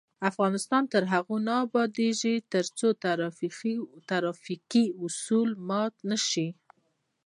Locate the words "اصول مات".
5.05-5.93